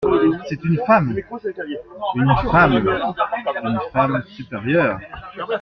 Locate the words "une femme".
0.63-1.15, 2.15-3.13, 3.63-4.23